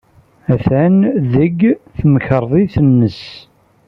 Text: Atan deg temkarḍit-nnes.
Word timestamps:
Atan 0.53 0.95
deg 1.33 1.57
temkarḍit-nnes. 1.97 3.21